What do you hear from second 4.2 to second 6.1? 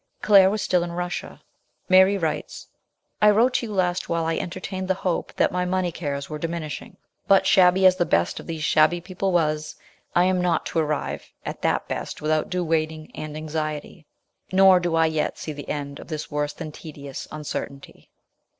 I entertained the hope that my money